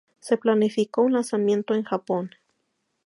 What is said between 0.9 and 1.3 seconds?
un